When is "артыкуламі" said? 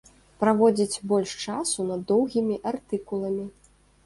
2.73-3.45